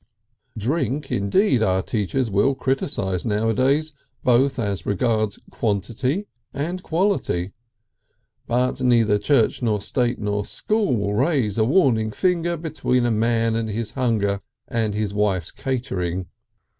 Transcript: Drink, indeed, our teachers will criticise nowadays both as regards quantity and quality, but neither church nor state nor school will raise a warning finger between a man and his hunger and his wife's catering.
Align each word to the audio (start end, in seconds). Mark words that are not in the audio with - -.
Drink, 0.57 1.11
indeed, 1.11 1.61
our 1.61 1.83
teachers 1.83 2.31
will 2.31 2.55
criticise 2.55 3.23
nowadays 3.23 3.93
both 4.23 4.57
as 4.57 4.83
regards 4.87 5.37
quantity 5.51 6.25
and 6.55 6.81
quality, 6.81 7.53
but 8.47 8.81
neither 8.81 9.19
church 9.19 9.61
nor 9.61 9.79
state 9.79 10.17
nor 10.17 10.43
school 10.43 10.97
will 10.97 11.13
raise 11.13 11.59
a 11.59 11.63
warning 11.65 12.09
finger 12.11 12.57
between 12.57 13.05
a 13.05 13.11
man 13.11 13.55
and 13.55 13.69
his 13.69 13.91
hunger 13.91 14.41
and 14.67 14.95
his 14.95 15.13
wife's 15.13 15.51
catering. 15.51 16.25